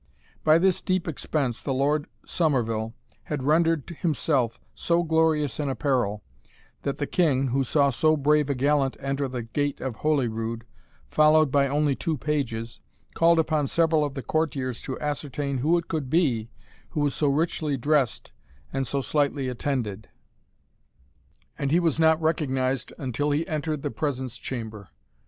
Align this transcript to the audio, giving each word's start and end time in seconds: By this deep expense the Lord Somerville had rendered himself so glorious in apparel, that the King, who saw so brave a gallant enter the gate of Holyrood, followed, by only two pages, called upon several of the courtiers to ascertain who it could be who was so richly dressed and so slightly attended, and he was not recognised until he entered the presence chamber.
By 0.43 0.57
this 0.57 0.81
deep 0.81 1.07
expense 1.07 1.61
the 1.61 1.75
Lord 1.75 2.07
Somerville 2.25 2.95
had 3.25 3.43
rendered 3.43 3.87
himself 3.99 4.59
so 4.73 5.03
glorious 5.03 5.59
in 5.59 5.69
apparel, 5.69 6.23
that 6.81 6.97
the 6.97 7.05
King, 7.05 7.49
who 7.49 7.63
saw 7.63 7.91
so 7.91 8.17
brave 8.17 8.49
a 8.49 8.55
gallant 8.55 8.97
enter 8.99 9.27
the 9.27 9.43
gate 9.43 9.79
of 9.79 9.97
Holyrood, 9.97 10.65
followed, 11.11 11.51
by 11.51 11.67
only 11.67 11.95
two 11.95 12.17
pages, 12.17 12.79
called 13.13 13.37
upon 13.37 13.67
several 13.67 14.03
of 14.03 14.15
the 14.15 14.23
courtiers 14.23 14.81
to 14.81 14.99
ascertain 14.99 15.59
who 15.59 15.77
it 15.77 15.87
could 15.87 16.09
be 16.09 16.49
who 16.89 17.01
was 17.01 17.13
so 17.13 17.27
richly 17.27 17.77
dressed 17.77 18.31
and 18.73 18.87
so 18.87 19.01
slightly 19.01 19.47
attended, 19.49 20.09
and 21.59 21.69
he 21.69 21.79
was 21.79 21.99
not 21.99 22.19
recognised 22.19 22.91
until 22.97 23.29
he 23.29 23.45
entered 23.47 23.83
the 23.83 23.91
presence 23.91 24.37
chamber. 24.37 24.89